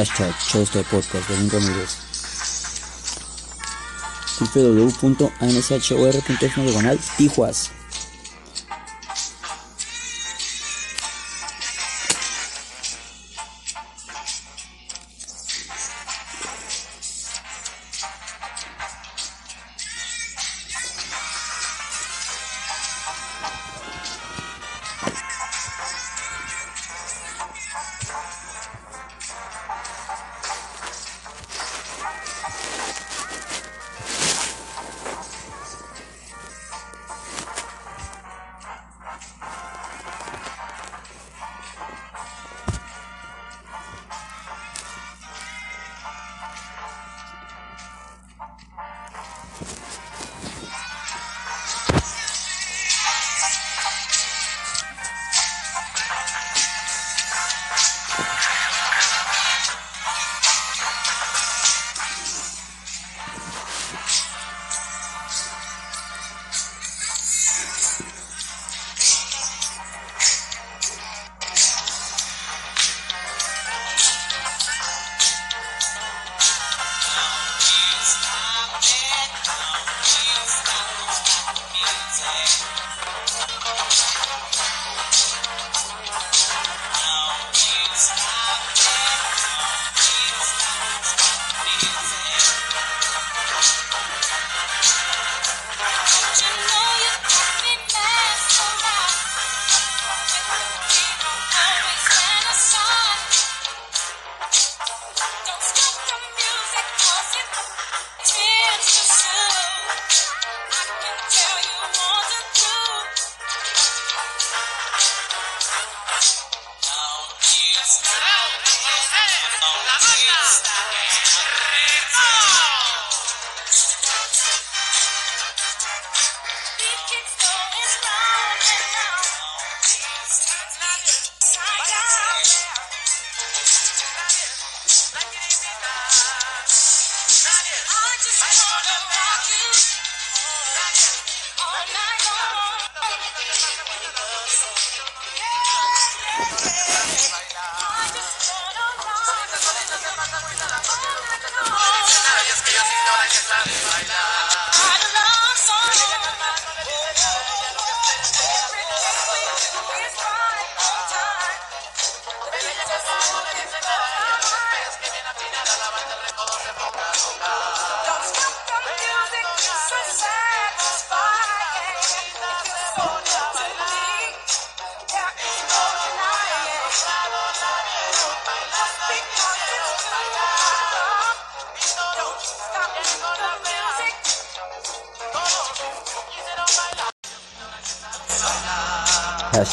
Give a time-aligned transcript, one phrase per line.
[0.00, 1.98] Hashtag Choste Podcast de Ramírez.
[4.54, 7.70] www.anshor.f diagonal Tijuas.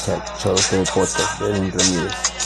[0.08, 2.37] Hashtag Choste Podcast de Ramírez.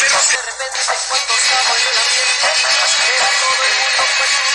[0.00, 0.78] De repente
[1.10, 2.48] cuando estaba en el ambiente
[3.16, 4.49] Era todo el mundo pues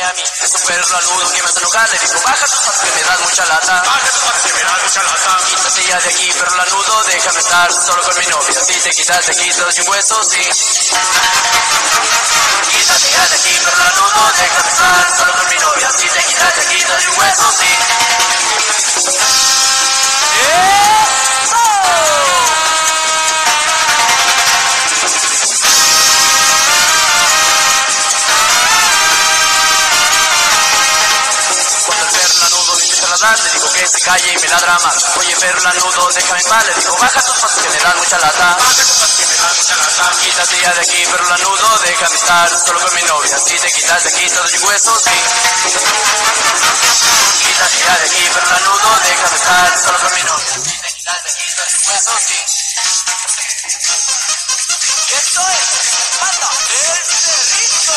[0.00, 0.22] viene a mí.
[0.40, 1.90] Es un perro lanudo que me hace enojar.
[1.90, 3.82] Le digo, baja tus patas que me das mucha lata.
[3.84, 5.38] Baja tus patas que me das mucha lata.
[5.46, 8.64] Quítate ya de aquí, perro lanudo, déjame estar solo con mi novia.
[8.64, 10.42] Si te quitas, te quito sin huesos, sí.
[12.70, 15.90] Quítate ya de aquí, perro lanudo, déjame estar solo con mi novia.
[15.98, 17.70] Si te quitas, te quito sin huesos, sí.
[21.50, 22.29] Cuando
[33.80, 35.04] que se calle y me ladra más.
[35.16, 38.58] Oye, perro lanudo, déjame paz, le digo, baja tus pasos que me dan mucha lata.
[38.60, 39.74] Me das mucha.
[40.20, 43.38] Quítate ya de aquí, perro lanudo, déjame estar solo con mi novia.
[43.38, 45.10] Si te quitas de aquí, todo sin huesos, sí.
[47.40, 50.52] Quítate ya de aquí, perro lanudo, déjame estar solo con mi novia.
[50.52, 52.36] Si te quitas de aquí, todo sin huesos, sí.
[55.08, 55.66] Esto es
[56.20, 57.96] Banda del Cerrito.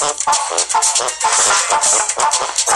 [0.00, 0.18] Thank
[2.68, 2.69] you.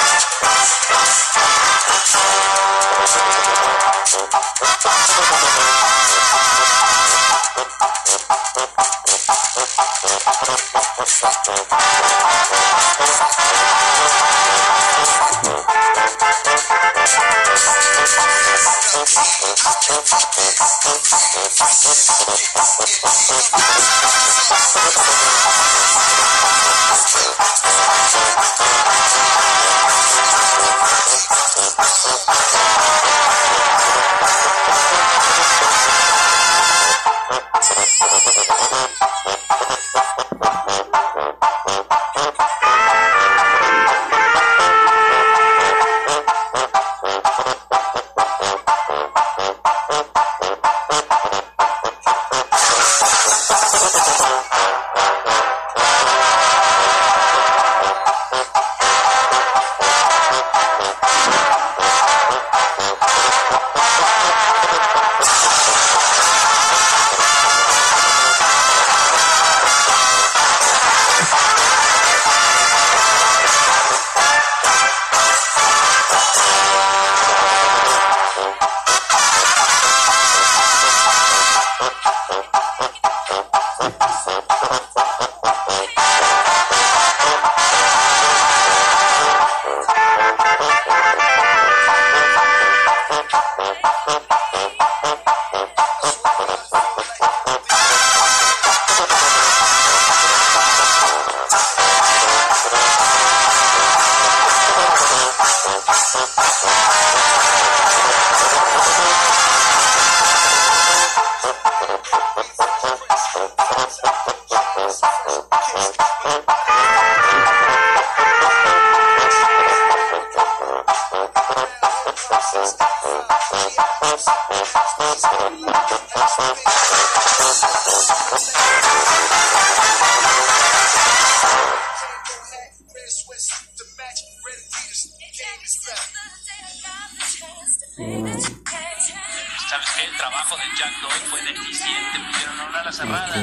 [139.69, 140.05] ¿Sabes qué?
[140.05, 143.35] El trabajo de Jack Doyle fue deficiente, pusieron una ala cerrada,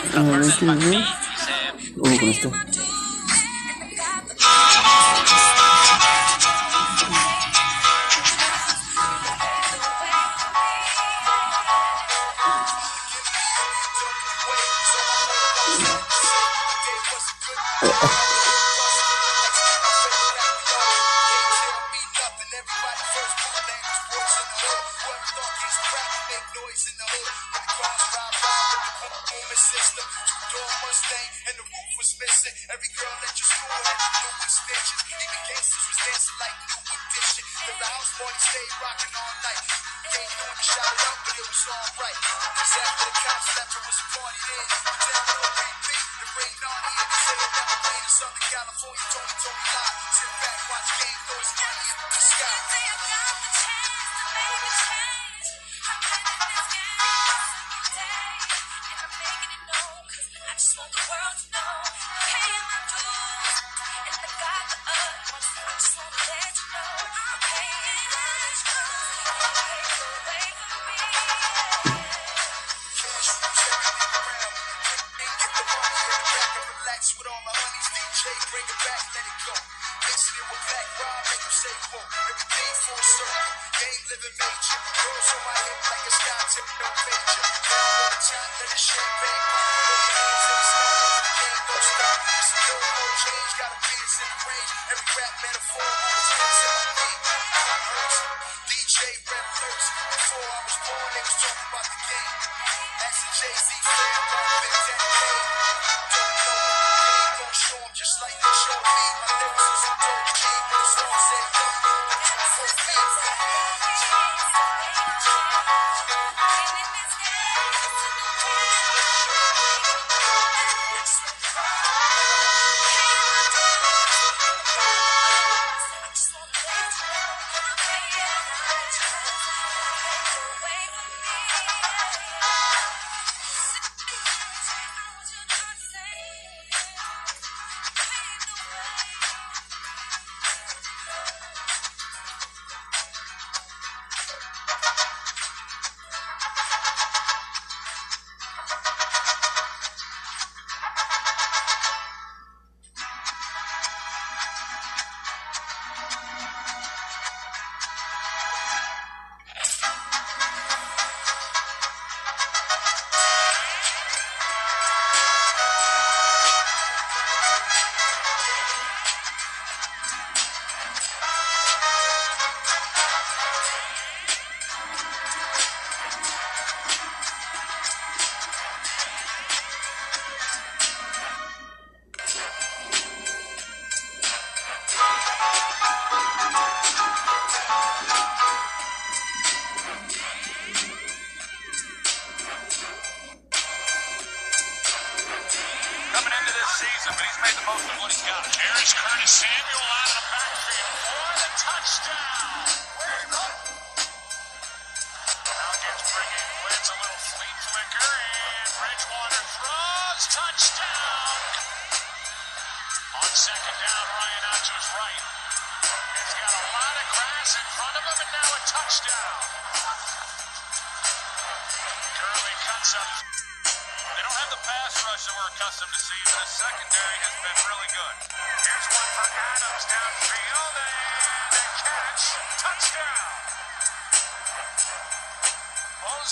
[0.00, 1.04] contrafuerza del McPhee
[2.02, 2.93] y se...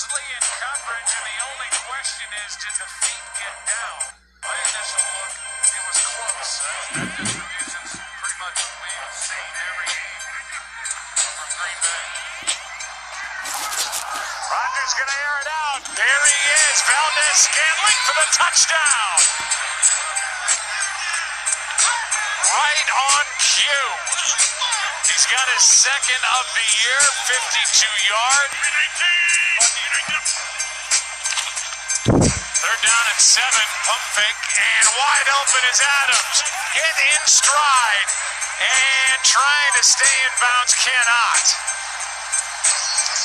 [0.03, 4.03] mostly in coverage, and the only question is, did the feet get down?
[4.43, 5.31] My initial look,
[5.63, 6.53] it was close.
[7.23, 10.23] Distributions pretty much we've seen every game
[11.23, 12.03] from Green Bay.
[14.83, 15.81] Going to air it out.
[15.95, 16.77] There he is.
[16.83, 19.15] Valdez Scantling for the touchdown.
[22.51, 24.52] Right on cue.
[25.23, 26.99] He's got his second of the year,
[27.31, 28.51] 52 yard.
[32.11, 33.67] Third down and seven.
[33.87, 36.37] Pump fake and wide open is Adams.
[36.75, 38.11] Get in stride
[38.59, 41.45] and trying to stay in bounds cannot.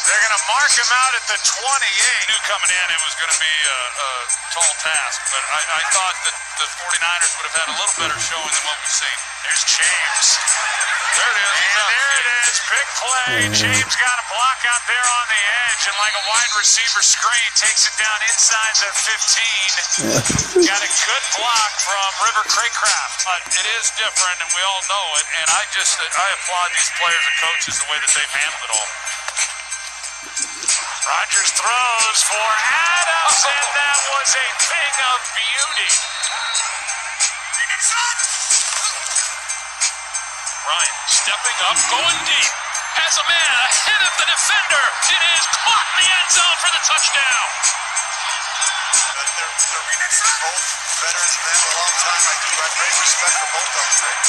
[0.06, 2.30] They're going to mark him out at the 28.
[2.30, 4.10] Knew coming in it was going to be a, a
[4.54, 8.18] tall task, but I, I thought that the 49ers would have had a little better
[8.18, 9.18] showing than what we've seen.
[9.46, 10.28] There's James.
[11.14, 11.54] There it is.
[11.54, 12.54] And there it is.
[12.66, 13.36] Big play.
[13.46, 13.62] Mm-hmm.
[13.62, 17.50] James got a block out there on the edge, and like a wide receiver screen,
[17.58, 18.90] takes it down inside the
[20.58, 20.66] 15.
[20.66, 23.18] Got a good block from River Craycraft.
[23.22, 25.26] But it is different, and we all know it.
[25.42, 28.72] And I just I applaud these players and coaches the way that they've handled it
[28.74, 28.90] all.
[31.08, 36.17] Rogers throws for Adams, and that was a thing of beauty.
[40.68, 42.52] Ryan stepping up, going deep.
[43.00, 44.84] Has a man ahead of the defender.
[45.16, 47.48] It is caught in the end zone for the touchdown.
[49.16, 50.66] But they're, they're both
[51.08, 52.20] veterans and a long time.
[52.20, 54.20] I do have great respect for both of them.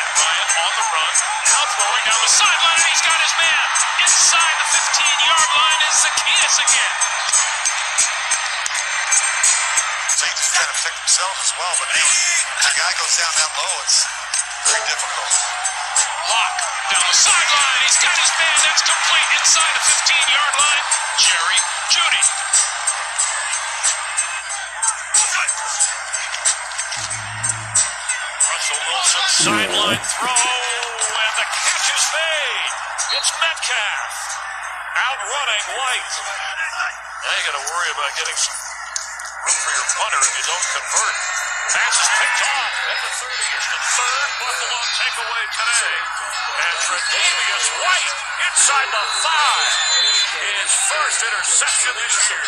[0.00, 1.14] And Ryan on the run,
[1.44, 3.64] now throwing down the sideline, and he's got his man.
[4.08, 6.94] Inside the 15-yard line is Zacchaeus again.
[10.08, 12.08] Safety's trying to protect themselves as well, but if
[12.64, 14.17] the guy goes down that low, it's
[14.68, 15.32] very difficult.
[16.28, 16.54] Lock
[16.92, 17.80] down the sideline.
[17.88, 18.56] He's got his man.
[18.68, 20.84] That's complete inside the 15-yard line.
[21.24, 22.24] Jerry Judy.
[28.44, 32.72] Russell Wilson sideline throw, and the catch is made.
[33.16, 34.12] It's Metcalf
[35.00, 36.12] outrunning White.
[37.24, 38.58] Now you got to worry about getting some
[39.48, 41.37] room for your punter if you don't convert.
[41.68, 43.28] Pass is picked off at the 30.
[43.28, 46.00] It's the third Buffalo takeaway today.
[46.64, 48.16] And Tredavious White
[48.48, 49.68] inside the five.
[50.48, 52.44] His first interception this year.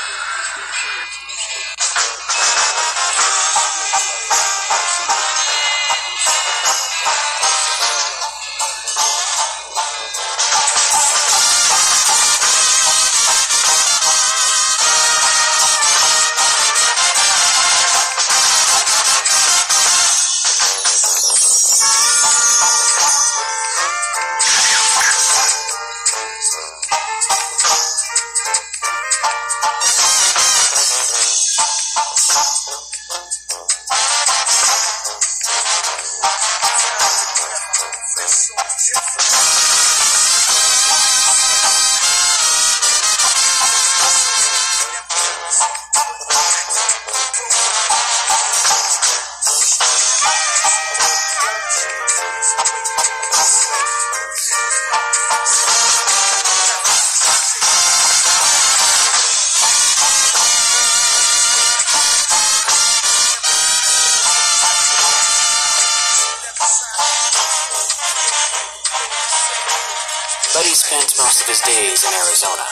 [71.38, 72.66] Of his days in Arizona.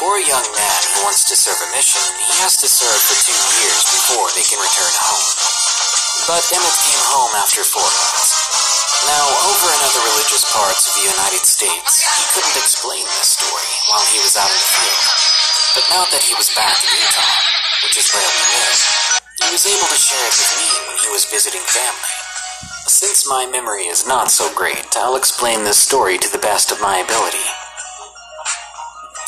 [0.00, 3.12] For a young man who wants to serve a mission, he has to serve for
[3.20, 5.28] two years before they can return home.
[6.24, 8.32] But Emmett came home after four months.
[9.04, 9.20] Now,
[9.52, 14.06] over in other religious parts of the United States, he couldn't explain this story while
[14.08, 15.04] he was out in the field.
[15.76, 17.36] But now that he was back in Utah,
[17.84, 18.80] which is where we live,
[19.44, 22.17] he was able to share it with me when he was visiting family.
[22.88, 26.80] Since my memory is not so great, I'll explain this story to the best of
[26.80, 27.44] my ability.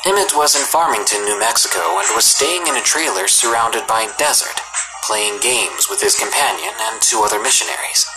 [0.06, 4.56] Emmett was in Farmington, New Mexico, and was staying in a trailer surrounded by desert,
[5.04, 8.08] playing games with his companion and two other missionaries.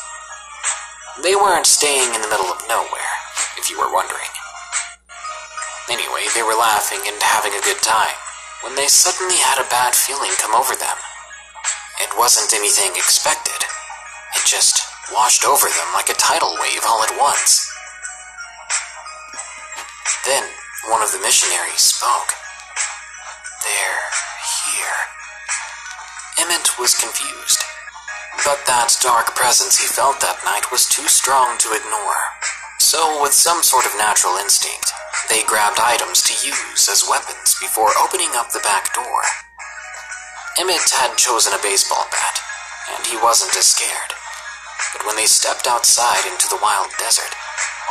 [1.22, 3.14] They weren't staying in the middle of nowhere,
[3.60, 4.32] if you were wondering.
[5.92, 8.16] Anyway, they were laughing and having a good time
[8.64, 10.96] when they suddenly had a bad feeling come over them.
[12.00, 13.68] It wasn't anything expected.
[14.40, 17.68] It just washed over them like a tidal wave all at once.
[20.26, 20.48] Then
[20.88, 22.32] one of the missionaries spoke.
[23.64, 24.08] They're
[24.64, 25.00] here.
[26.40, 27.60] Emmett was confused,
[28.46, 32.24] but that dark presence he felt that night was too strong to ignore.
[32.80, 34.92] So, with some sort of natural instinct,
[35.30, 39.24] they grabbed items to use as weapons before opening up the back door.
[40.60, 42.40] Emmett had chosen a baseball bat,
[42.96, 44.14] and he wasn't as scared.
[44.94, 47.34] But when they stepped outside into the wild desert,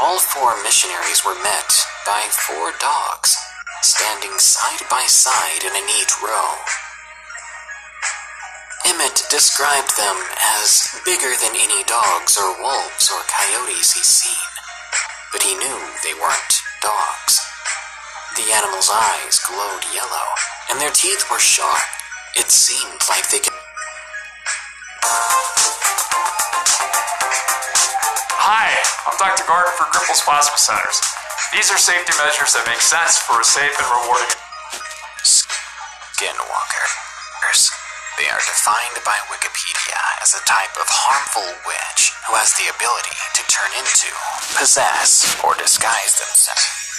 [0.00, 1.70] all four missionaries were met
[2.06, 3.36] by four dogs,
[3.82, 6.54] standing side by side in a neat row.
[8.84, 10.16] Emmett described them
[10.58, 14.48] as bigger than any dogs or wolves or coyotes he's seen.
[15.30, 17.38] But he knew they weren't dogs.
[18.36, 20.28] The animals' eyes glowed yellow,
[20.70, 21.86] and their teeth were sharp.
[22.34, 23.61] It seemed like they could.
[28.38, 28.70] Hi,
[29.06, 29.42] I'm Dr.
[29.50, 31.02] Gordon for Gripples Plasma Centers.
[31.50, 34.34] These are safety measures that make sense for a safe and rewarding.
[35.26, 36.92] Skinwalkers.
[38.18, 43.16] They are defined by Wikipedia as a type of harmful witch who has the ability
[43.34, 44.14] to turn into,
[44.54, 46.91] possess, or disguise themselves.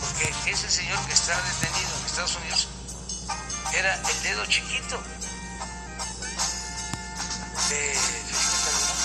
[0.00, 2.68] Porque ese señor que está detenido en Estados Unidos
[3.74, 4.96] era el dedo chiquito
[7.68, 8.96] de Felipe Calderón.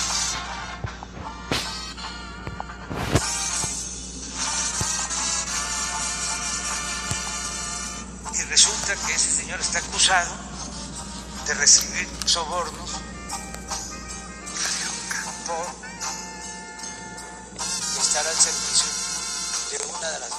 [8.34, 10.34] Y resulta que ese señor está acusado
[11.46, 12.83] de recibir sobornos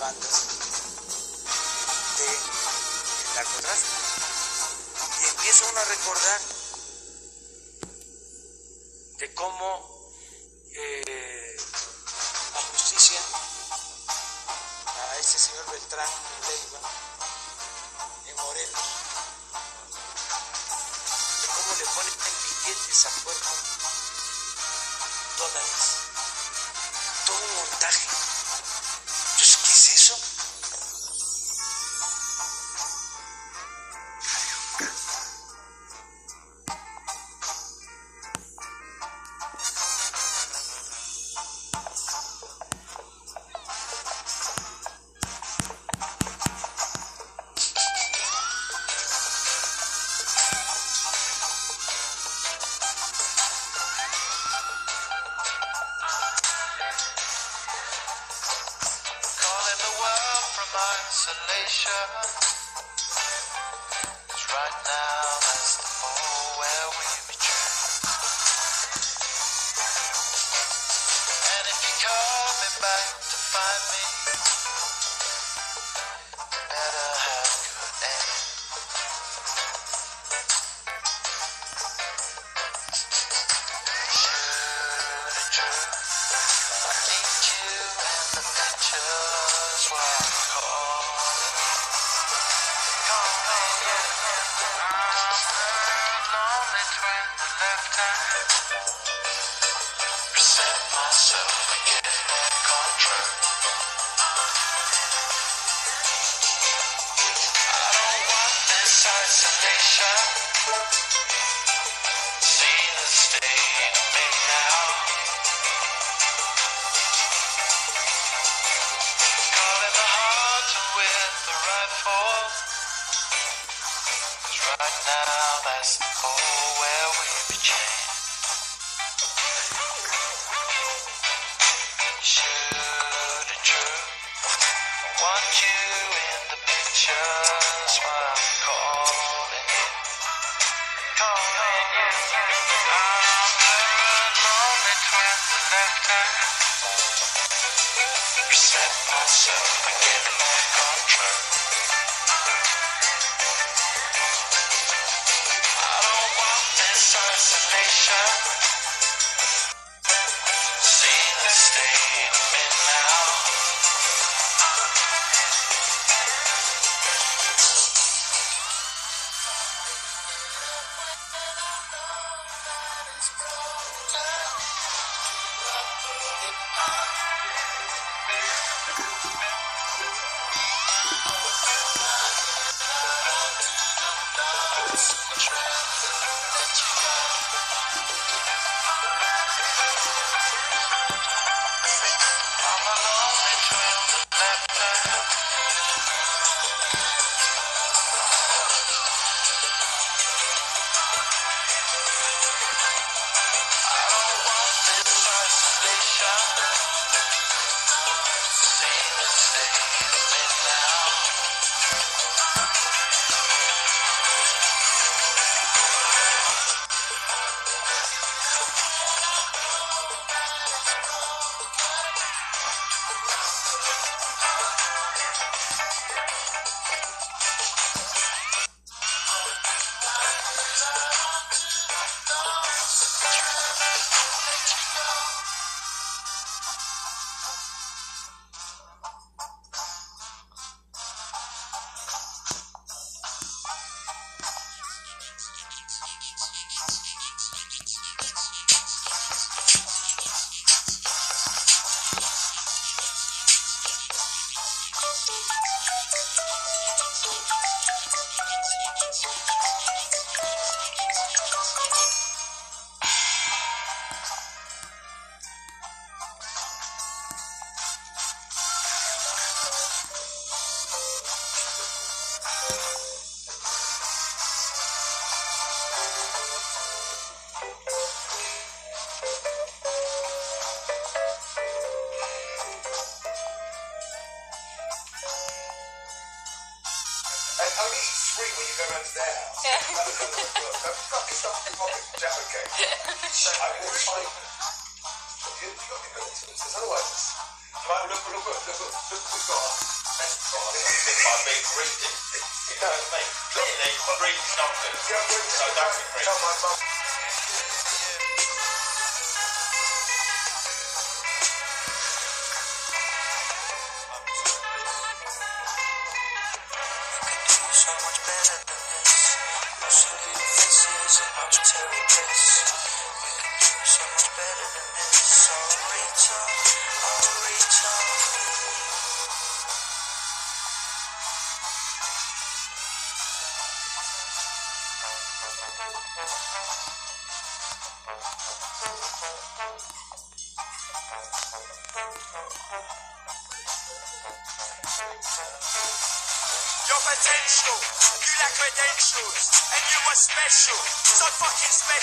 [0.05, 0.45] de bandas
[2.17, 2.37] del
[3.35, 3.95] narcotráfico.
[5.21, 6.54] Y empieza uno a recordar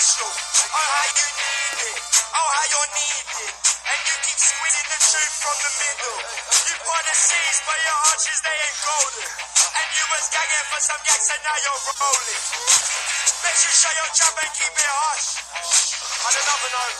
[0.03, 1.99] Oh, how you need it,
[2.35, 3.55] oh, how you need it.
[3.87, 6.19] and you keep squeezing the truth from the middle.
[6.67, 10.81] You part the seas, but your arches they ain't golden, and you was gagging for
[10.83, 12.43] some gags, and now you're rolling.
[13.47, 15.39] Bet you shut your trap and keep it hush.
[15.39, 16.99] On another note,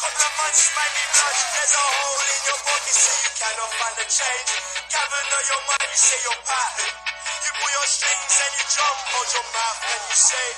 [0.00, 1.40] couple of months made me blush.
[1.44, 4.50] There's a hole in your pocket, so you cannot find a change.
[4.88, 6.92] Gather know your mind, you say your pattern.
[7.44, 10.48] You pull your strings and you jump, hold your mouth and you say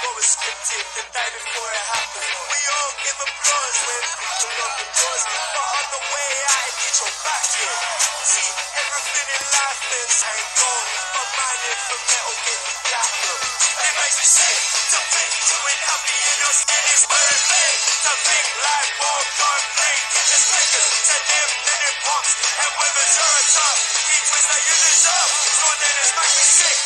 [0.00, 2.32] what was scripted the night before it happened.
[2.32, 6.94] We all give applause when people lock the doors, but on the way I need
[7.00, 7.80] your back here.
[8.24, 8.48] See,
[8.80, 10.86] everything in life is ain't gold.
[11.20, 13.40] My mind is from metal with platinum.
[13.60, 14.58] It makes me sick
[14.88, 19.24] to think you it I'm being us, and it's worth it to make life more
[19.36, 20.04] complete.
[20.32, 23.76] It's quicker to live than it walks, and when the turns up,
[24.08, 25.32] he twists like you deserve.
[25.60, 26.78] So then it's back to sick.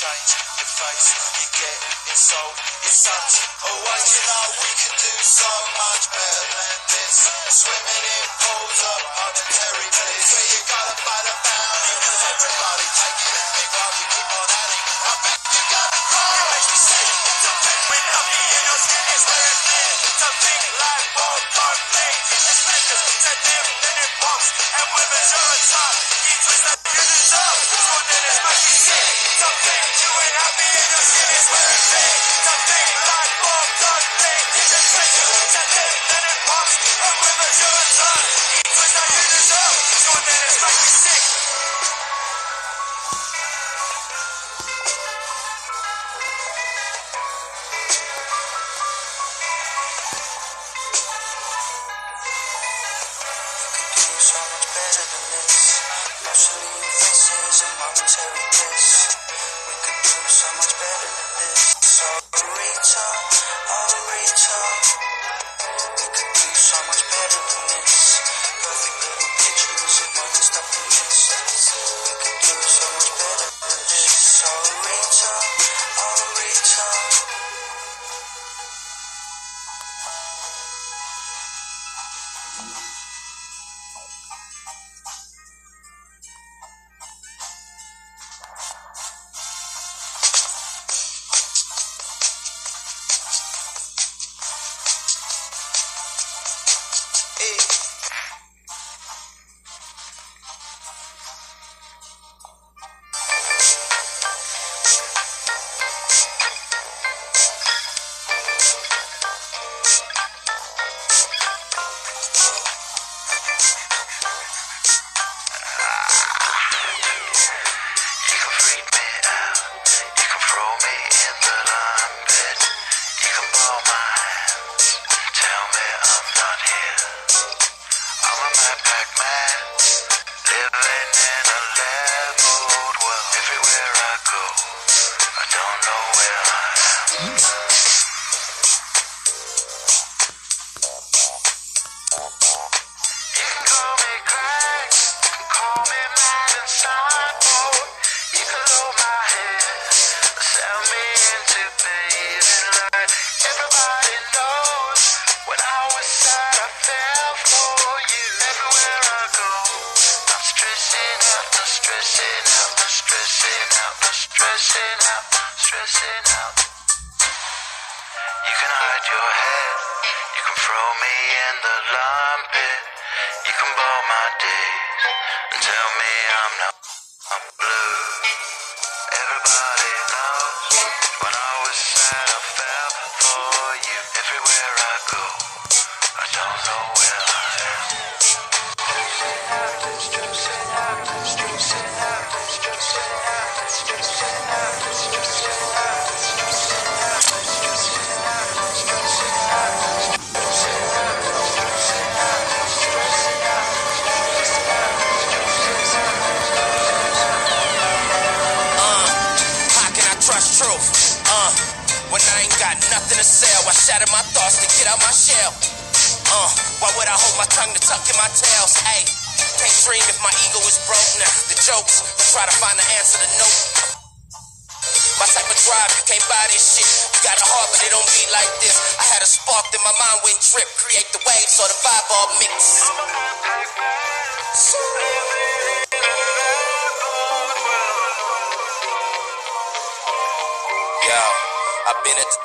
[0.00, 1.12] Change your face.
[1.12, 1.76] You get
[2.08, 3.36] insult your sons
[3.68, 4.00] away.
[4.00, 7.28] You know we can do so much better than this.
[7.52, 10.24] Swimming in pools of monetary bliss.
[10.32, 13.48] Where you gotta fight a bounty, cause everybody taking it.
[13.52, 15.39] Big while you keep on adding.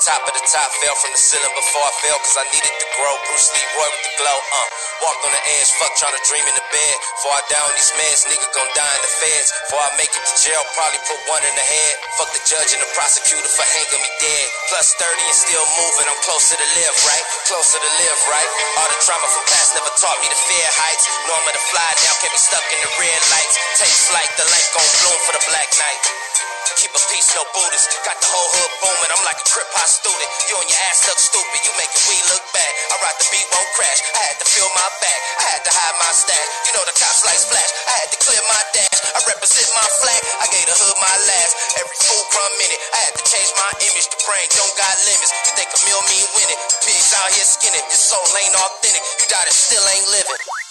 [0.06, 2.88] Top of the top, fell from the ceiling before I fell, cause I needed to
[2.94, 3.14] grow.
[3.26, 4.68] Bruce Lee Roy with the glow, uh.
[5.02, 6.96] Walked on the edge, fuck trying to dream in the bed.
[7.18, 9.50] Before I down these meds, nigga gon' die in the feds.
[9.66, 11.94] Before I make it to jail, probably put one in the head.
[12.22, 14.46] Fuck the judge and the prosecutor for hanging me dead.
[14.70, 17.26] Plus 30 and still moving, I'm closer to live, right?
[17.50, 18.50] Closer to live, right?
[18.78, 21.06] All the trauma from past never taught me to fear heights.
[21.26, 23.58] I'm to fly now, kept me stuck in the red lights.
[23.82, 26.55] Take flight, the light gon' bloom for the black night.
[26.82, 27.86] Keep a peace, no Buddhist.
[28.02, 29.12] Got the whole hood booming.
[29.14, 30.30] I'm like a crip hop student.
[30.50, 31.60] You and your ass look stupid.
[31.62, 32.72] You making we look bad.
[32.90, 34.00] I ride the beat, won't crash.
[34.18, 35.20] I had to feel my back.
[35.38, 36.50] I had to hide my stash.
[36.66, 37.72] You know the cops like splash.
[37.86, 38.98] I had to clear my dash.
[39.14, 40.22] I represent my flag.
[40.42, 41.54] I gave the hood my last.
[41.78, 42.82] Every fool crumb minute.
[42.98, 44.08] I had to change my image.
[44.10, 45.32] The brain don't got limits.
[45.46, 46.60] You think a meal mean winning?
[46.82, 47.86] Pigs out here skinning.
[47.94, 49.04] This soul ain't authentic.
[49.22, 50.65] You died and still ain't living.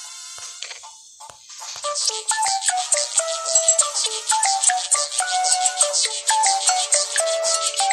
[1.96, 2.26] Thank
[7.78, 7.83] you.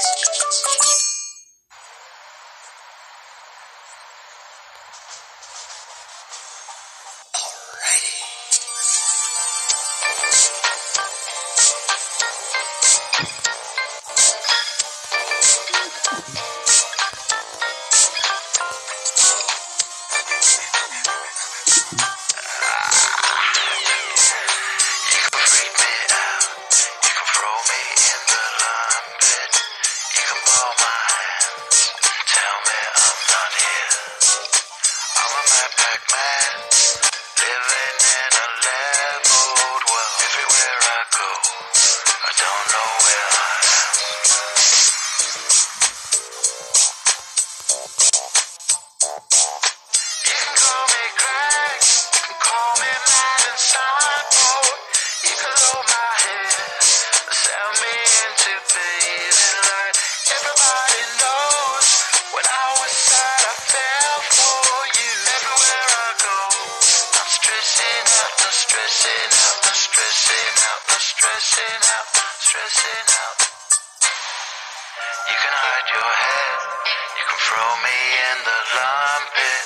[78.45, 79.65] The lime pit.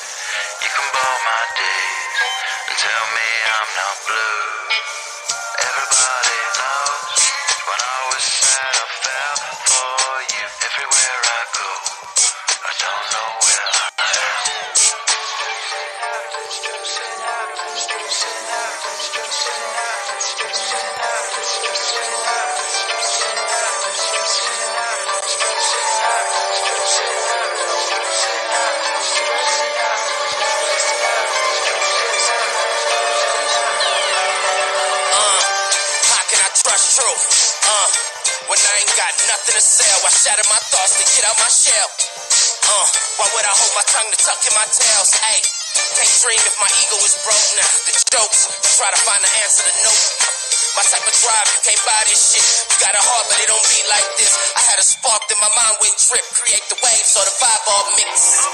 [0.63, 2.17] You can bowl my days
[2.67, 5.04] and tell me I'm not blue.
[40.05, 41.89] I shatter my thoughts to get out my shell.
[42.69, 42.85] Uh,
[43.17, 45.09] why would I hold my tongue to tuck in my tails?
[45.17, 45.41] Hey,
[45.97, 47.65] can't dream if my ego is broke now.
[47.89, 49.89] The jokes, to try to find the answer to no.
[50.77, 52.45] My type of drive, you can't buy this shit.
[52.45, 54.29] You got a heart, but it don't beat like this.
[54.53, 56.21] I had a spark, then my mind went trip.
[56.37, 58.45] Create the waves, so the vibe all mix.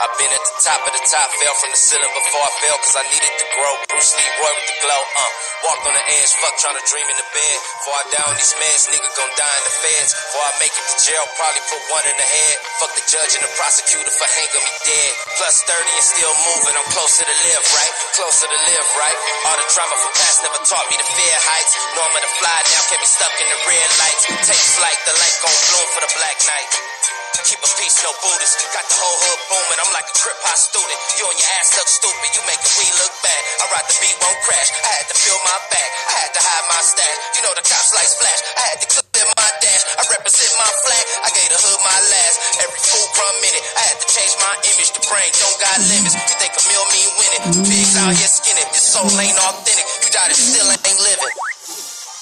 [0.00, 2.78] I've been at the top of the top, fell from the ceiling before I fell
[2.80, 3.72] cause I needed to grow.
[3.92, 5.30] Bruce Lee Roy with the glow, uh.
[5.60, 7.56] Walked on the edge, fuck trying to dream in the bed.
[7.60, 10.16] Before I die on these meds, nigga gon' die in the feds.
[10.16, 12.56] Before I make it to jail, probably put one in the head.
[12.80, 15.12] Fuck the judge and the prosecutor for hanging me dead.
[15.36, 17.92] Plus 30 and still moving, I'm closer to live, right?
[18.16, 19.18] Closer to live, right?
[19.52, 21.76] All the trauma from past never taught me to fear heights.
[21.76, 24.24] I'm to fly now, can't be stuck in the red lights.
[24.48, 27.19] Take flight, the light gon' bloom for the black night.
[27.30, 28.58] Keep a peace, no Buddhist.
[28.74, 29.78] Got the whole hood booming.
[29.78, 30.98] I'm like a crip hop student.
[31.18, 32.28] You and your ass look stupid.
[32.34, 33.42] You making we look bad.
[33.62, 34.68] I ride the beat, won't crash.
[34.82, 35.90] I had to fill my bag.
[36.10, 37.18] I had to hide my stash.
[37.38, 38.40] You know the cops like splash.
[38.58, 39.82] I had to clear my dash.
[39.94, 41.04] I represent my flag.
[41.22, 42.36] I gave the hood my last.
[42.66, 43.64] Every fool from minute.
[43.78, 44.90] I had to change my image.
[44.90, 46.14] The brain don't got limits.
[46.18, 47.42] You think a meal mean winning?
[47.62, 48.68] Pigs out here skinning.
[48.74, 49.86] This soul ain't authentic.
[50.02, 51.32] You died you still ain't living.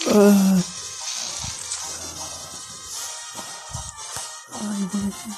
[0.05, 0.78] Uh.
[4.59, 5.31] 啊你不能去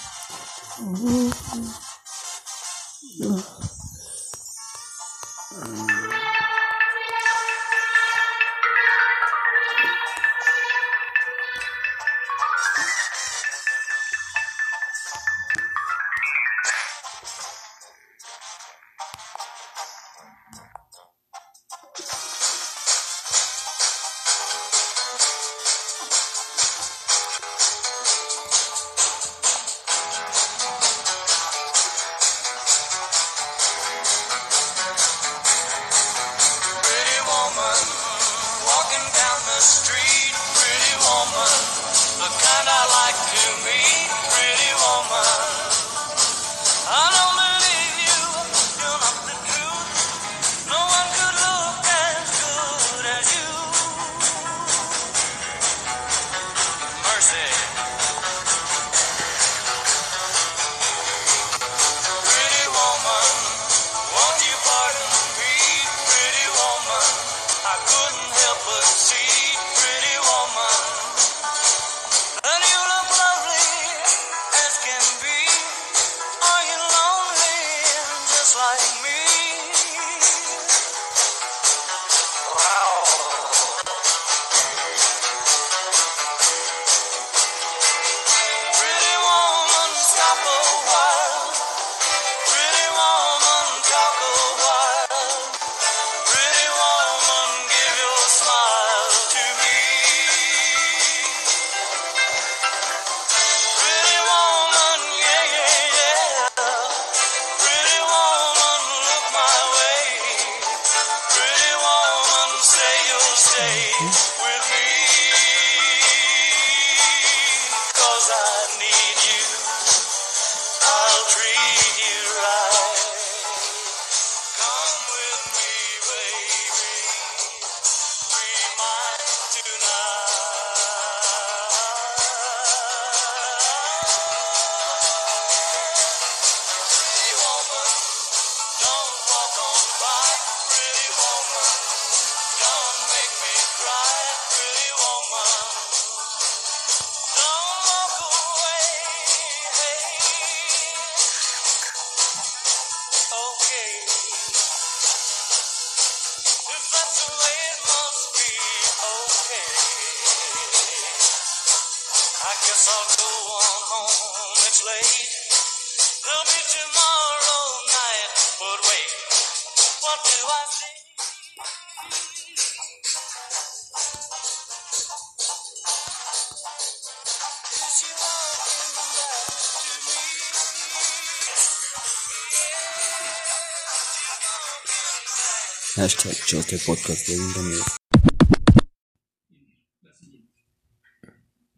[186.01, 187.85] Hashtag Choste Podcast Ramírez.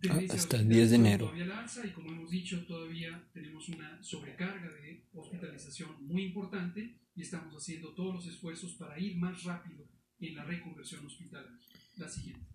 [0.08, 1.26] Ah, hasta el 10 de enero.
[1.26, 7.00] Todavía la alza y como hemos dicho, todavía tenemos una sobrecarga de hospitalización muy importante
[7.16, 9.88] y estamos haciendo todos los esfuerzos para ir más rápido
[10.20, 11.58] en la reconversión hospitalaria.
[11.96, 12.46] La siguiente.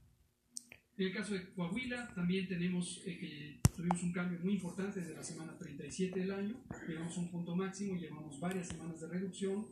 [0.95, 5.13] En el caso de Coahuila, también tenemos eh, que tuvimos un cambio muy importante desde
[5.13, 6.63] la semana 37 del año.
[6.88, 9.68] Llegamos a un punto máximo y llevamos varias semanas de reducción,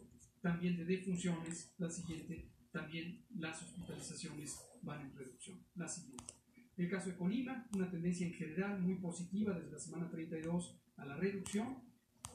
[0.46, 1.74] también de defunciones.
[1.80, 5.58] La siguiente, también las hospitalizaciones van en reducción.
[5.74, 6.34] La siguiente.
[6.78, 10.78] En el caso de Colima, una tendencia en general muy positiva desde la semana 32
[10.98, 11.80] a la reducción.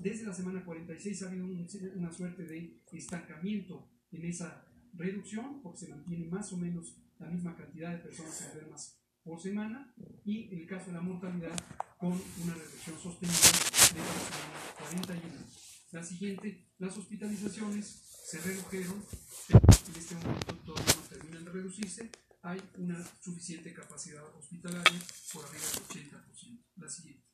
[0.01, 5.79] Desde la semana 46 ha habido un- una suerte de estancamiento en esa reducción, porque
[5.79, 9.95] se mantiene más o menos la misma cantidad de personas enfermas por semana,
[10.25, 11.55] y en el caso de la mortalidad,
[11.99, 15.70] con una reducción sostenida desde la semana 41.
[15.93, 17.87] La siguiente, las hospitalizaciones
[18.25, 19.05] se redujeron,
[19.49, 22.11] en este momento todavía no terminan de reducirse,
[22.43, 25.01] hay una suficiente capacidad hospitalaria
[25.33, 26.59] por arriba del 80%.
[26.77, 27.25] La siguiente.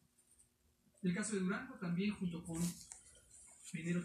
[1.02, 2.60] En el caso de Durango, también junto con
[3.70, 4.02] primero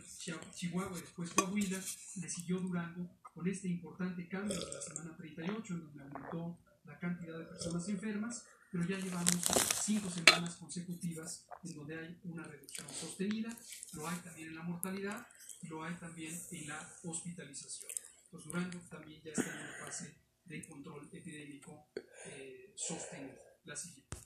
[0.54, 1.82] Chihuahua y después Coahuila,
[2.18, 7.00] le siguió Durango con este importante cambio de la semana 38, en donde aumentó la
[7.00, 9.42] cantidad de personas enfermas, pero ya llevamos
[9.84, 13.56] cinco semanas consecutivas en donde hay una reducción sostenida,
[13.94, 15.28] lo hay también en la mortalidad,
[15.64, 17.92] lo hay también en la hospitalización.
[18.30, 20.16] Pues Durango también ya está en una fase
[20.46, 21.90] de control epidémico
[22.28, 23.38] eh, sostenido.
[23.66, 24.18] La siguiente.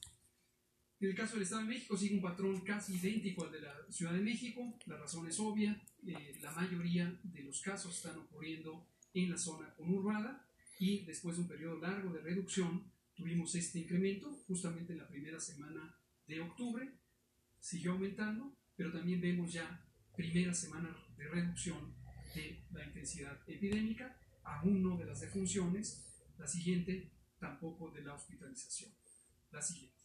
[1.00, 3.76] En el caso del Estado de México sigue un patrón casi idéntico al de la
[3.90, 4.78] Ciudad de México.
[4.86, 5.82] La razón es obvia.
[6.08, 10.48] eh, la mayoría de los casos están ocurriendo en la zona conurbada
[10.80, 15.40] y después de un periodo largo de reducción tuvimos este incremento justamente en la primera
[15.40, 15.98] semana
[16.28, 17.00] de octubre.
[17.60, 19.84] Siguió aumentando, pero también vemos ya
[20.16, 21.96] primera semana de reducción
[22.36, 26.04] de la intensidad epidémica, aún no de las defunciones.
[26.38, 28.92] La siguiente tampoco de la hospitalización.
[29.52, 29.96] La siguiente.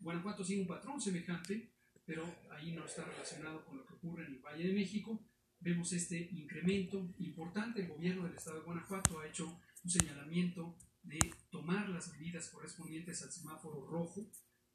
[0.00, 1.70] Guanajuato sigue un patrón semejante,
[2.04, 5.24] pero ahí no está relacionado con lo que ocurre en el Valle de México.
[5.60, 7.82] Vemos este incremento importante.
[7.82, 11.18] El gobierno del estado de Guanajuato ha hecho un señalamiento de
[11.50, 14.30] tomar las medidas correspondientes al semáforo rojo,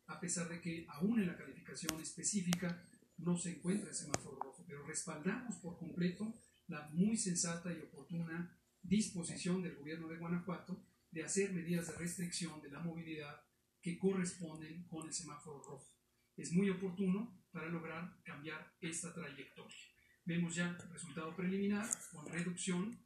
[0.07, 2.85] a pesar de que aún en la calificación específica
[3.17, 6.33] no se encuentra el semáforo rojo, pero respaldamos por completo
[6.67, 12.61] la muy sensata y oportuna disposición del gobierno de Guanajuato de hacer medidas de restricción
[12.61, 13.41] de la movilidad
[13.81, 15.93] que corresponden con el semáforo rojo.
[16.35, 19.77] Es muy oportuno para lograr cambiar esta trayectoria.
[20.25, 22.99] Vemos ya el resultado preliminar con reducción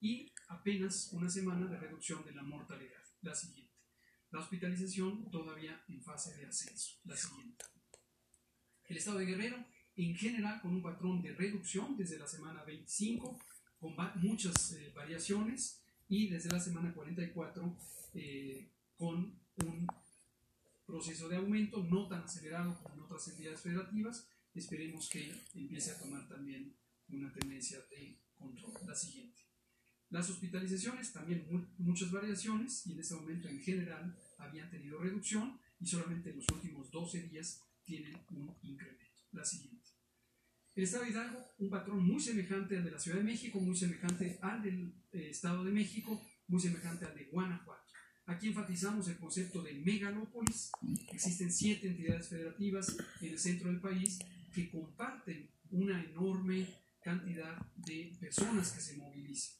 [0.00, 3.02] y apenas una semana de reducción de la mortalidad.
[3.22, 3.72] La siguiente.
[4.30, 6.98] La hospitalización todavía en fase de ascenso.
[7.04, 7.64] La siguiente.
[8.84, 9.64] El estado de Guerrero,
[9.96, 13.38] en general, con un patrón de reducción desde la semana 25,
[13.80, 17.76] con muchas eh, variaciones, y desde la semana 44,
[18.14, 19.86] eh, con un
[20.86, 24.26] proceso de aumento no tan acelerado como en otras entidades federativas.
[24.54, 26.74] Esperemos que empiece a tomar también
[27.10, 28.72] una tendencia de control.
[28.86, 29.47] La siguiente.
[30.10, 35.58] Las hospitalizaciones, también mu- muchas variaciones, y en este momento en general habían tenido reducción
[35.80, 39.04] y solamente en los últimos 12 días tienen un incremento.
[39.32, 39.86] La siguiente.
[40.74, 43.76] El Estado de Hidalgo, un patrón muy semejante al de la Ciudad de México, muy
[43.76, 47.82] semejante al del eh, Estado de México, muy semejante al de Guanajuato.
[48.26, 50.70] Aquí enfatizamos el concepto de megalópolis.
[51.12, 54.18] Existen siete entidades federativas en el centro del país
[54.54, 56.66] que comparten una enorme
[57.02, 59.56] cantidad de personas que se movilizan.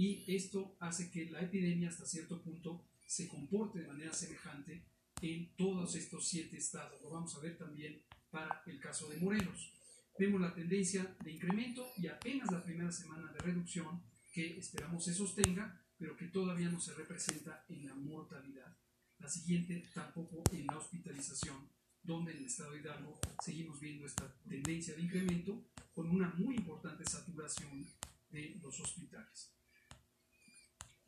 [0.00, 4.82] Y esto hace que la epidemia hasta cierto punto se comporte de manera semejante
[5.20, 7.02] en todos estos siete estados.
[7.02, 9.74] Lo vamos a ver también para el caso de Morelos.
[10.18, 15.12] Vemos la tendencia de incremento y apenas la primera semana de reducción que esperamos se
[15.12, 18.74] sostenga, pero que todavía no se representa en la mortalidad.
[19.18, 21.68] La siguiente tampoco en la hospitalización,
[22.02, 26.56] donde en el estado de Hidalgo seguimos viendo esta tendencia de incremento con una muy
[26.56, 27.86] importante saturación
[28.30, 29.59] de los hospitales.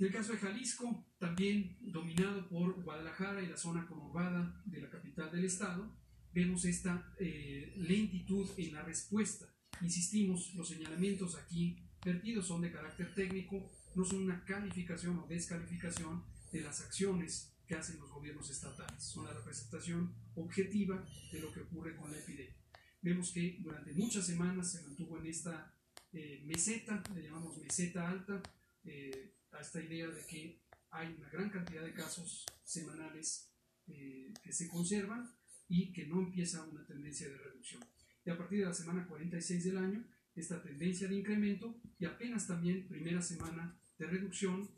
[0.03, 4.90] En el caso de Jalisco, también dominado por Guadalajara y la zona conurbada de la
[4.90, 5.96] capital del estado,
[6.34, 9.46] vemos esta eh, lentitud en la respuesta.
[9.80, 16.24] Insistimos, los señalamientos aquí vertidos son de carácter técnico, no son una calificación o descalificación
[16.50, 21.61] de las acciones que hacen los gobiernos estatales, son la representación objetiva de lo que
[21.61, 22.57] ocurre con la epidemia.
[23.03, 25.72] Vemos que durante muchas semanas se mantuvo en esta
[26.12, 28.42] eh, meseta, le llamamos meseta alta,
[28.82, 33.50] eh, a esta idea de que hay una gran cantidad de casos semanales
[33.88, 35.34] eh, que se conservan
[35.68, 37.82] y que no empieza una tendencia de reducción.
[38.24, 42.46] Y a partir de la semana 46 del año esta tendencia de incremento y apenas
[42.46, 44.70] también primera semana de reducción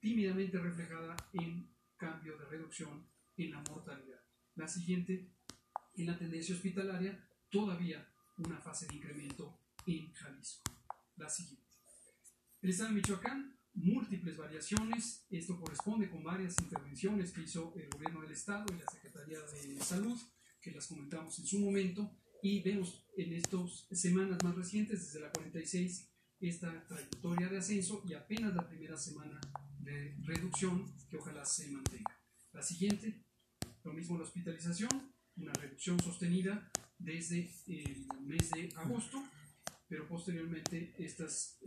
[0.00, 3.06] tímidamente reflejada en cambio de reducción
[3.36, 4.20] en la mortalidad.
[4.54, 5.30] La siguiente,
[5.94, 8.08] en la tendencia hospitalaria, todavía
[8.38, 10.62] una fase de incremento en Jalisco.
[11.16, 11.66] La siguiente.
[12.62, 15.26] El estado de Michoacán, múltiples variaciones.
[15.30, 19.80] Esto corresponde con varias intervenciones que hizo el gobierno del estado y la Secretaría de
[19.80, 20.18] Salud,
[20.60, 22.10] que las comentamos en su momento.
[22.42, 26.08] Y vemos en estas semanas más recientes, desde la 46,
[26.40, 29.40] esta trayectoria de ascenso y apenas la primera semana
[29.80, 32.16] de reducción que ojalá se mantenga.
[32.52, 33.24] La siguiente,
[33.82, 39.22] lo mismo la hospitalización, una reducción sostenida desde el mes de agosto,
[39.88, 41.58] pero posteriormente estas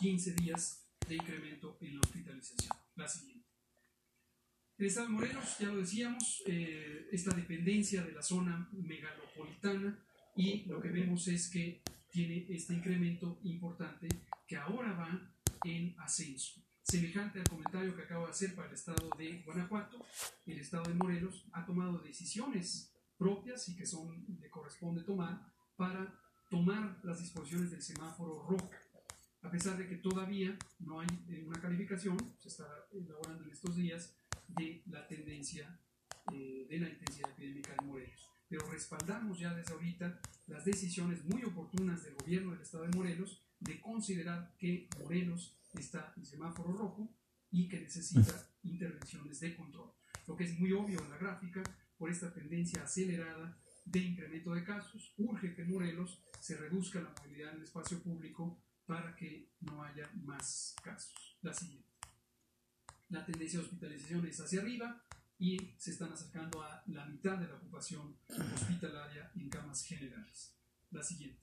[0.00, 2.76] 15 días de incremento en la hospitalización.
[2.96, 3.48] La siguiente.
[4.78, 9.98] El estado de Morelos, ya lo decíamos, eh, esta dependencia de la zona megalopolitana
[10.34, 14.08] y lo que vemos es que tiene este incremento importante
[14.46, 15.34] que ahora va
[15.64, 16.60] en ascenso.
[16.82, 20.04] Semejante al comentario que acabo de hacer para el estado de Guanajuato,
[20.46, 25.46] el estado de Morelos ha tomado decisiones propias y que son le corresponde tomar
[25.76, 26.18] para
[26.50, 28.70] tomar las disposiciones del semáforo rojo.
[29.42, 33.74] A pesar de que todavía no hay eh, una calificación, se está elaborando en estos
[33.74, 34.14] días
[34.48, 35.80] de la tendencia
[36.32, 38.30] eh, de la intensidad epidémica de Morelos.
[38.48, 43.42] Pero respaldamos ya desde ahorita las decisiones muy oportunas del gobierno del estado de Morelos
[43.58, 47.12] de considerar que Morelos está en semáforo rojo
[47.50, 49.90] y que necesita intervenciones de control.
[50.28, 51.62] Lo que es muy obvio en la gráfica,
[51.98, 57.50] por esta tendencia acelerada de incremento de casos, urge que Morelos se reduzca la movilidad
[57.50, 61.36] en el espacio público para que no haya más casos.
[61.42, 61.88] La siguiente.
[63.08, 65.04] La tendencia de hospitalización es hacia arriba
[65.38, 68.16] y se están acercando a la mitad de la ocupación
[68.54, 70.56] hospitalaria en camas generales.
[70.90, 71.42] La siguiente.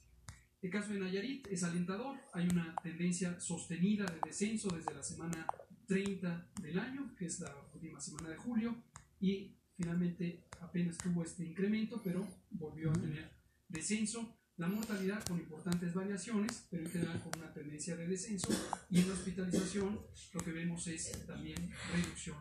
[0.62, 5.48] El caso de Nayarit es alentador, hay una tendencia sostenida de descenso desde la semana
[5.88, 8.84] 30 del año, que es la última semana de julio,
[9.22, 13.32] y finalmente apenas tuvo este incremento, pero volvió a tener
[13.68, 14.39] descenso.
[14.60, 18.50] La mortalidad con importantes variaciones, pero en general con una tendencia de descenso.
[18.90, 20.02] Y en la hospitalización
[20.34, 22.36] lo que vemos es también reducción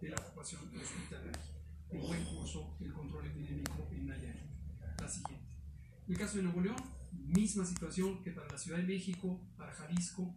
[0.00, 1.32] de la ocupación hospitalaria.
[1.90, 4.44] En buen curso el control epidémico en Nayarit.
[5.00, 5.48] La siguiente.
[6.06, 6.76] El caso de Nuevo León,
[7.10, 10.32] misma situación que para la Ciudad de México, para Jalisco,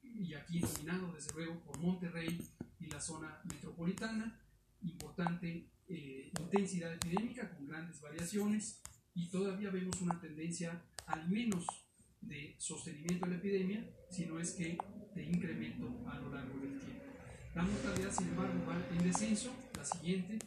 [0.00, 2.40] y aquí dominado desde luego por Monterrey
[2.78, 4.40] y la zona metropolitana.
[4.82, 8.80] Importante eh, intensidad epidémica con grandes variaciones
[9.14, 11.66] y todavía vemos una tendencia al menos
[12.20, 14.78] de sostenimiento de la epidemia, si no es que
[15.14, 17.04] de incremento a lo largo del tiempo.
[17.54, 20.38] La mortalidad, sin embargo, va en descenso, la siguiente,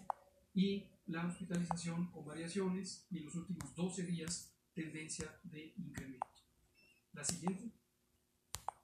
[0.53, 6.27] y la hospitalización con variaciones y en los últimos 12 días tendencia de incremento.
[7.13, 7.71] La siguiente.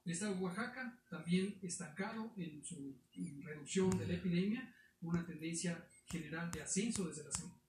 [0.04, 3.00] El estado de Oaxaca también estancado en su
[3.42, 7.61] reducción de la epidemia, una tendencia general de ascenso desde la semana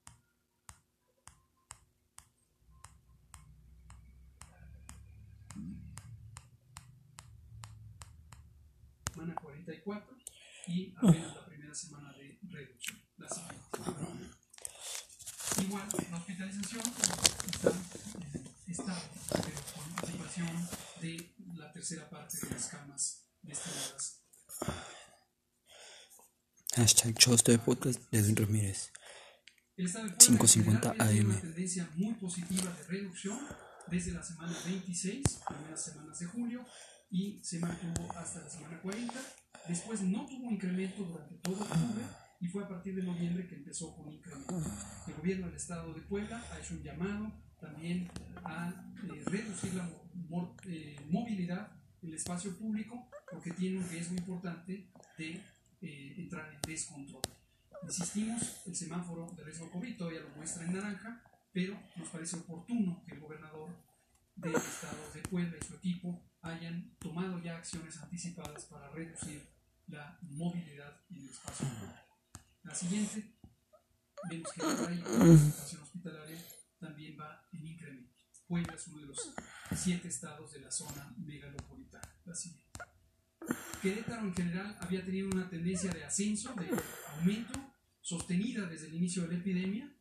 [9.14, 10.18] semana 44
[10.68, 12.99] y apenas la primera semana de reducción.
[13.18, 13.57] La siguiente.
[15.61, 20.70] Igual, la hospitalización está eh, estable, pero con ocupación
[21.01, 24.24] de la tercera parte de las camas destinadas.
[26.76, 28.91] Hashtag shows de podcast de Edwin Ramírez.
[29.76, 31.41] El estado de Puebla en 550 general tiene una AM.
[31.41, 33.39] tendencia muy positiva de reducción
[33.88, 36.66] desde la semana 26, primeras semanas de julio,
[37.14, 39.14] y se mantuvo hasta la semana 40.
[39.68, 42.03] Después no tuvo incremento durante todo octubre
[42.41, 44.59] y fue a partir de noviembre que empezó con incremento.
[45.07, 48.09] El gobierno del estado de Puebla ha hecho un llamado también
[48.43, 49.88] a eh, reducir la
[50.66, 54.89] eh, movilidad en el espacio público porque tiene un riesgo importante
[55.20, 55.39] de
[55.82, 57.22] eh, entrar en descontrol.
[57.84, 63.03] Insistimos, el semáforo de riesgo COVID todavía lo muestra en naranja, pero nos parece oportuno
[63.05, 63.70] que el gobernador
[64.36, 69.48] del estado de Puebla y su equipo hayan tomado ya acciones anticipadas para reducir
[69.88, 71.68] la movilidad en el espacio.
[72.64, 73.36] La siguiente,
[74.30, 76.44] vemos que la ocupación hospitalaria
[76.80, 78.14] también va en incremento.
[78.48, 79.34] Puebla es uno de los
[79.76, 82.14] siete estados de la zona megalopolitana.
[82.26, 82.70] La siguiente.
[83.82, 86.70] Querétaro en general había tenido una tendencia de ascenso, de
[87.18, 89.94] aumento, sostenida desde el inicio de la epidemia.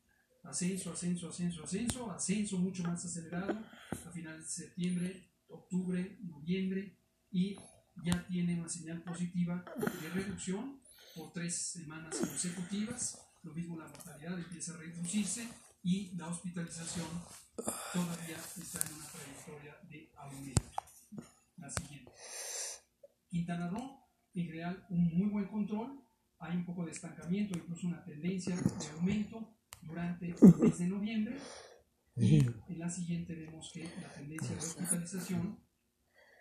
[0.43, 3.57] Ascenso, ascenso, ascenso, ascenso, ascenso mucho más acelerado
[4.07, 6.99] a finales de septiembre, octubre, noviembre
[7.31, 7.57] y
[8.05, 10.81] ya tiene una señal positiva de reducción
[11.15, 13.19] por tres semanas consecutivas.
[13.43, 15.49] Lo mismo la mortalidad empieza a reducirse
[15.83, 17.07] y la hospitalización
[17.93, 20.63] todavía está en una trayectoria de aumento.
[21.57, 22.13] La siguiente.
[23.29, 24.01] Quintana Roo,
[24.35, 26.05] en general, un muy buen control.
[26.39, 31.39] Hay un poco de estancamiento, incluso una tendencia de aumento durante el mes de noviembre.
[32.15, 35.59] En la siguiente vemos que la tendencia de hospitalización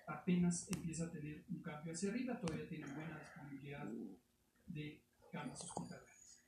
[0.05, 3.89] apenas empieza a tener un cambio hacia arriba, todavía tiene buena disponibilidad
[4.65, 6.43] de camas hospitalarias.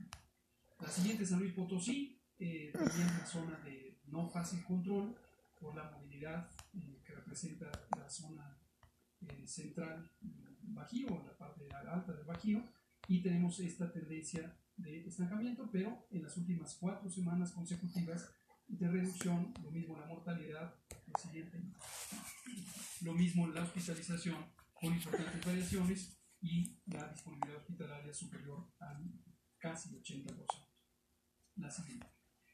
[0.80, 5.16] La siguiente San Luis Potosí, eh, también una zona de no fácil control
[5.58, 8.58] por la movilidad eh, que representa la zona
[9.22, 10.12] eh, central
[10.64, 12.62] Bajío, la parte alta del Bajío,
[13.08, 18.34] y tenemos esta tendencia de estancamiento, pero en las últimas cuatro semanas consecutivas
[18.84, 20.76] de reducción, lo mismo la mortalidad,
[21.08, 21.58] lo siguiente,
[23.02, 24.36] lo mismo la hospitalización
[24.74, 29.10] con importantes variaciones y la disponibilidad hospitalaria superior al
[29.58, 30.46] casi 80%.
[31.56, 32.08] La siguiente.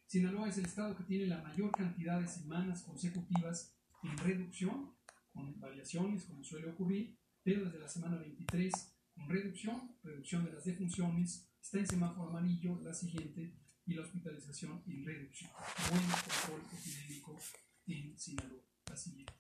[0.06, 4.96] Sinaloa es el estado que tiene la mayor cantidad de semanas consecutivas en reducción,
[5.34, 8.72] con variaciones, como suele ocurrir, pero desde la semana 23
[9.16, 13.58] con reducción, reducción de las defunciones, está en semáforo amarillo, la siguiente,
[13.90, 15.50] y la hospitalización en reducción.
[15.90, 17.40] Buen control epidémico
[17.88, 19.34] en Sinaloa, la siguiente.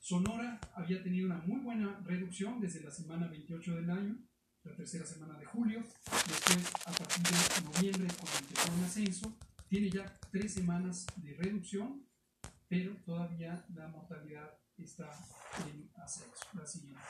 [0.00, 4.18] Sonora había tenido una muy buena reducción desde la semana 28 del año,
[4.64, 9.38] la tercera semana de julio, después a partir de noviembre cuando empezó un ascenso,
[9.68, 12.06] tiene ya tres semanas de reducción,
[12.68, 15.10] pero todavía la mortalidad está
[15.66, 16.32] en ascenso.
[16.54, 17.02] La siguiente.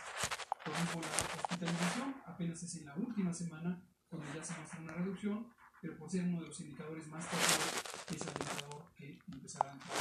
[0.64, 4.92] Por ejemplo, la hospitalización apenas es en la última semana cuando ya se muestra una
[4.92, 5.46] reducción,
[5.82, 7.82] pero por ser uno de los indicadores más tardados,
[8.14, 9.92] es el indicador que empezará a entrar.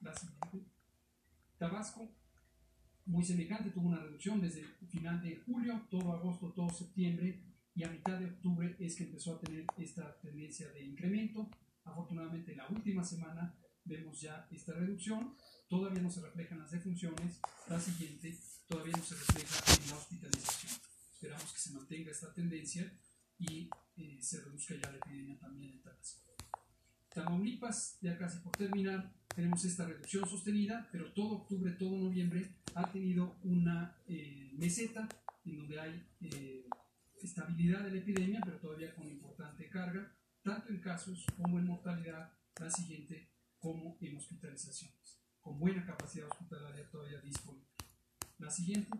[0.00, 0.70] La siguiente.
[1.58, 2.08] Tabasco,
[3.06, 7.42] muy semejante, tuvo una reducción desde el final de julio, todo agosto, todo septiembre,
[7.74, 11.50] y a mitad de octubre es que empezó a tener esta tendencia de incremento.
[11.84, 15.34] Afortunadamente, en la última semana vemos ya esta reducción.
[15.68, 17.40] Todavía no se reflejan las defunciones.
[17.68, 20.80] La siguiente todavía no se refleja en la hospitalización.
[21.12, 22.92] Esperamos que se mantenga esta tendencia
[23.38, 26.22] y eh, reduzca ya la epidemia también en Tabasco.
[27.12, 32.90] Tamaulipas, ya casi por terminar, tenemos esta reducción sostenida, pero todo octubre, todo noviembre ha
[32.90, 35.08] tenido una eh, meseta
[35.44, 36.68] en donde hay eh,
[37.22, 40.12] estabilidad de la epidemia, pero todavía con importante carga,
[40.42, 46.88] tanto en casos como en mortalidad, la siguiente, como en hospitalizaciones, con buena capacidad hospitalaria
[46.90, 47.66] todavía disponible.
[48.38, 48.90] La siguiente,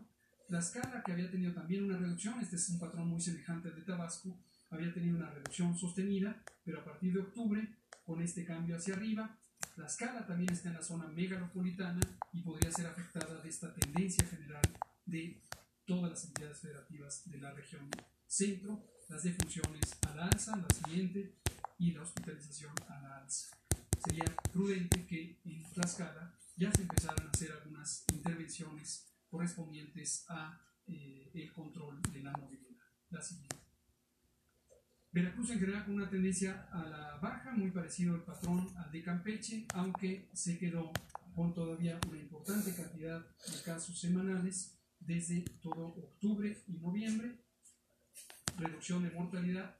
[0.47, 3.81] Tlaxcala, que había tenido también una reducción, este es un patrón muy semejante al de
[3.81, 4.39] Tabasco,
[4.69, 7.75] había tenido una reducción sostenida, pero a partir de octubre,
[8.05, 9.37] con este cambio hacia arriba,
[9.75, 14.63] Tlaxcala también está en la zona megalopolitana y podría ser afectada de esta tendencia general
[15.05, 15.43] de
[15.85, 17.89] todas las entidades federativas de la región
[18.25, 21.35] centro, las defunciones a la alza, la siguiente,
[21.79, 23.55] y la hospitalización a alza.
[24.03, 31.31] Sería prudente que en Tlaxcala ya se empezaran a hacer algunas intervenciones correspondientes a eh,
[31.33, 32.83] el control de la movilidad.
[33.09, 33.55] La siguiente.
[35.11, 39.03] Veracruz en general con una tendencia a la baja, muy parecido al patrón al de
[39.03, 40.91] Campeche, aunque se quedó
[41.33, 47.43] con todavía una importante cantidad de casos semanales desde todo octubre y noviembre,
[48.57, 49.77] reducción de mortalidad.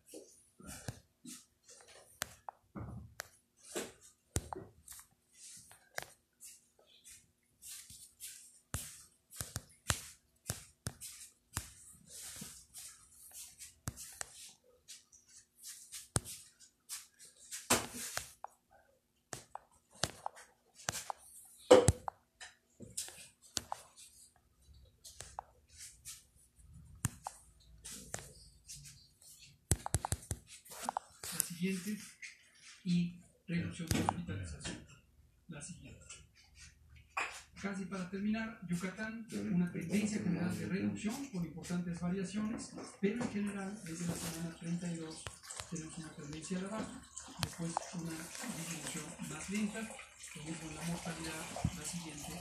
[38.68, 44.55] Yucatán, una tendencia general de reducción con importantes variaciones, pero en general desde la semana
[44.60, 45.24] 32
[45.72, 47.01] tenemos una tendencia a la baja,
[47.41, 48.12] después una
[48.58, 51.43] disminución más lenta, lo mismo en la mortalidad,
[51.78, 52.34] la siguiente,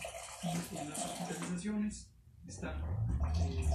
[0.73, 2.07] y en las hospitalizaciones
[2.47, 2.77] está
[3.41, 3.67] eh,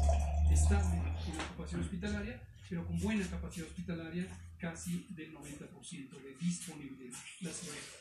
[0.51, 4.27] estable en la ocupación hospitalaria, pero con buena capacidad hospitalaria,
[4.57, 7.17] casi del 90% de disponibilidad.
[7.41, 8.00] La siguiente.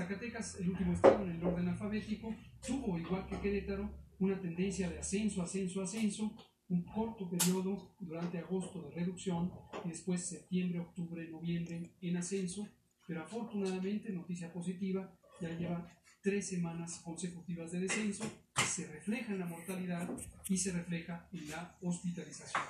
[0.00, 2.34] Zacatecas, el último estado en el orden alfabético,
[2.66, 6.34] tuvo, igual que Querétaro, una tendencia de ascenso, ascenso, ascenso,
[6.68, 9.52] un corto periodo durante agosto de reducción
[9.84, 12.66] y después septiembre, octubre, noviembre en ascenso,
[13.06, 15.86] pero afortunadamente, noticia positiva, ya lleva
[16.22, 18.24] tres semanas consecutivas de descenso,
[18.56, 20.08] se refleja en la mortalidad
[20.48, 22.62] y se refleja en la hospitalización.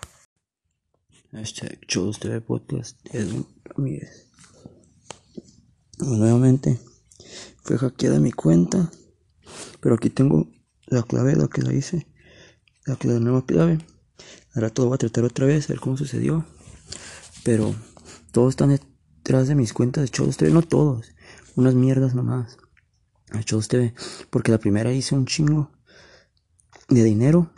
[1.30, 4.26] Hashtag TV Podcast, Edwin Ramírez.
[6.00, 6.89] nuevamente
[7.70, 8.90] fue hackeada mi cuenta.
[9.80, 10.48] Pero aquí tengo
[10.86, 12.08] la clave, la que la hice.
[12.84, 13.78] La, la nueva clave.
[14.54, 16.44] Ahora todo va a tratar otra vez, a ver cómo sucedió.
[17.44, 17.74] Pero
[18.32, 21.12] todos están detrás de mis cuentas de Chodos TV, no todos.
[21.54, 22.58] Unas mierdas nomás.
[23.32, 23.94] De Chodos TV.
[24.30, 25.70] Porque la primera hice un chingo
[26.88, 27.52] de dinero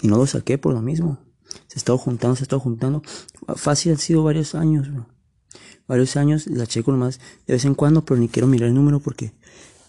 [0.00, 1.18] y no lo saqué por lo mismo.
[1.66, 3.02] Se ha estado juntando, se ha estado juntando.
[3.56, 4.88] Fácil han sido varios años,
[5.86, 9.00] Varios años la checo nomás de vez en cuando, pero ni quiero mirar el número
[9.00, 9.32] porque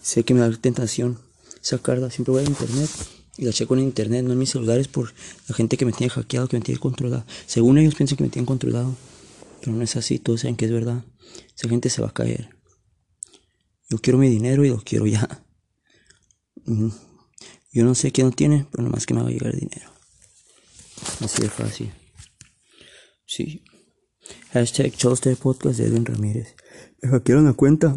[0.00, 1.18] sé que me da tentación
[1.60, 2.10] sacarla.
[2.10, 2.90] Siempre voy a internet
[3.36, 5.12] y la checo en internet, no en mis celulares por
[5.48, 7.24] la gente que me tiene hackeado, que me tiene controlado.
[7.46, 8.94] Según ellos piensan que me tienen controlado,
[9.60, 11.04] pero no es así, todos saben que es verdad.
[11.56, 12.50] Esa gente se va a caer.
[13.90, 15.44] Yo quiero mi dinero y lo quiero ya.
[17.72, 19.90] Yo no sé quién lo tiene, pero nomás que me va a llegar el dinero.
[21.20, 21.92] Así de fácil.
[23.24, 23.62] Sí.
[24.52, 26.54] Hashtag Choster Podcast de Edwin Ramírez.
[27.02, 27.96] Me hackearon la cuenta.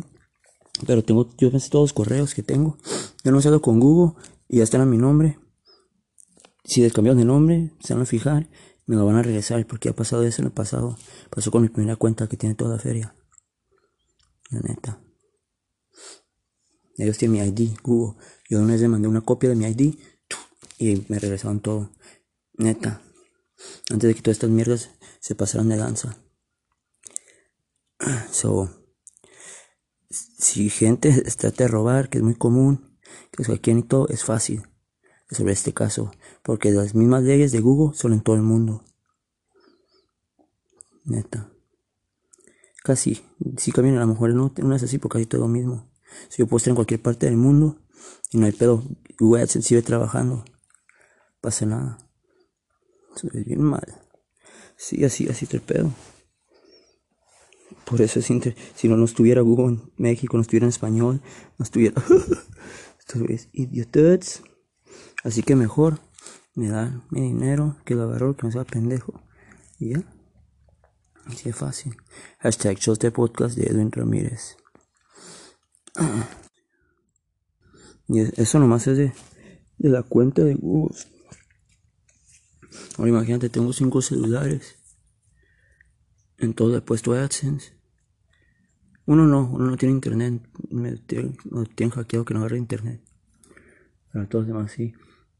[0.85, 2.77] Pero tengo, yo pensé todos los correos que tengo.
[3.23, 5.37] Yo no salgo con Google y ya están a mi nombre.
[6.63, 8.49] Si les cambiaron de nombre, se van a fijar.
[8.85, 10.97] Me lo van a regresar porque ha pasado eso en el pasado.
[11.29, 13.15] Pasó con mi primera cuenta que tiene toda la feria.
[14.49, 15.01] La neta.
[16.97, 18.21] Ellos tienen mi ID, Google.
[18.49, 19.95] Yo una vez les mandé una copia de mi ID
[20.77, 21.91] y me regresaron todo.
[22.53, 23.01] Neta.
[23.89, 24.89] Antes de que todas estas mierdas
[25.21, 26.17] se pasaran de danza.
[28.31, 28.69] So,
[30.09, 32.97] si gente trata de robar, que es muy común,
[33.31, 34.63] que hackeen y todo, es fácil
[35.29, 36.11] resolver este caso.
[36.43, 38.83] Porque las mismas leyes de Google son en todo el mundo.
[41.05, 41.51] Neta.
[42.83, 43.23] Casi.
[43.57, 45.91] Si cambian a lo mejor no, no es así porque casi todo lo mismo.
[46.29, 47.79] Si yo puedo estar en cualquier parte del mundo
[48.31, 48.83] y no hay pedo.
[49.19, 50.43] Google AdSense sigue trabajando.
[51.39, 51.97] Pasa nada.
[53.33, 54.00] Bien mal.
[54.81, 55.93] Sí, así, así está el pedo.
[57.85, 58.55] Por eso es inter...
[58.73, 61.21] si no, no estuviera Google en México, no estuviera en español,
[61.59, 62.01] no estuviera.
[62.99, 64.41] Estos es idiotas.
[65.23, 65.99] Así que mejor
[66.55, 69.21] me dan mi dinero que lo agarró, que no sea pendejo.
[69.77, 70.03] Y ya.
[71.25, 71.95] Así es fácil.
[72.39, 74.57] Hashtag de Podcast de Edwin Ramírez.
[78.07, 79.13] Y eso nomás es de,
[79.77, 80.97] de la cuenta de Google.
[82.97, 84.77] Ahora imagínate, tengo cinco celulares.
[86.37, 87.73] En todo he puesto AdSense.
[89.05, 90.41] Uno no, uno no tiene internet.
[90.69, 91.37] Me tienen,
[91.75, 93.01] tienen hackeado que no agarre internet.
[94.11, 94.93] Pero todos demás sí.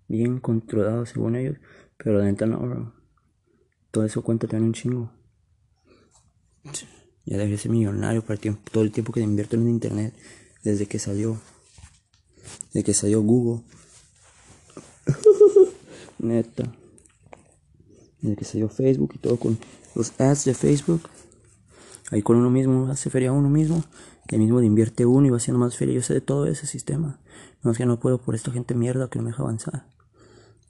[0.07, 1.57] Bien controlados según ellos.
[1.97, 2.93] Pero la neta no,
[3.91, 5.11] Todo eso cuenta también un chingo.
[7.25, 8.39] Ya debe ser millonario para
[8.71, 10.15] todo el tiempo que invierto en internet
[10.63, 11.39] desde que salió.
[12.73, 13.63] Desde que salió Google.
[16.19, 16.80] Neta.
[18.21, 19.57] Desde que salió Facebook y todo con
[19.95, 21.01] los ads de Facebook.
[22.11, 23.83] Ahí con uno mismo hace feria uno mismo.
[24.27, 25.95] Que mismo le invierte uno y va haciendo más feria.
[25.95, 27.19] Yo sé de todo ese sistema.
[27.63, 29.87] No es que no puedo por esta gente mierda que no me deja avanzar.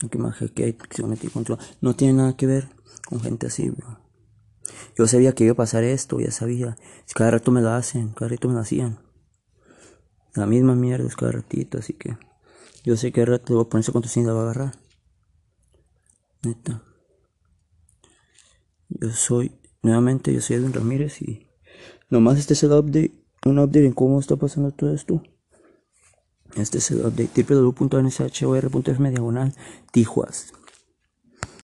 [0.10, 1.60] Que me que se mete control.
[1.80, 2.70] No tiene nada que ver
[3.08, 4.00] con gente así, bro.
[4.98, 6.78] Yo sabía que iba a pasar esto, ya sabía.
[7.14, 9.00] Cada rato me lo hacen, cada rato me lo hacían.
[10.34, 12.18] La misma mierda es cada ratito, así que
[12.84, 14.76] yo sé que rato voy a ponerse con tu la va a agarrar.
[16.44, 16.84] Neta.
[19.02, 21.48] Yo soy, nuevamente, yo soy Edwin Ramírez y
[22.12, 23.12] nomás este es el update,
[23.46, 25.24] un update en cómo está pasando todo esto.
[26.56, 29.56] Este es el update www.nshor.fm diagonal
[29.92, 30.54] Tijuas.